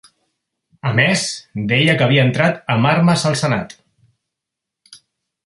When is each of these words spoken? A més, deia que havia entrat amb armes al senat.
A 0.91 0.93
més, 0.99 1.25
deia 1.73 1.95
que 1.99 2.07
havia 2.07 2.23
entrat 2.29 2.59
amb 2.77 2.91
armes 2.93 3.27
al 3.33 3.39
senat. 3.43 3.79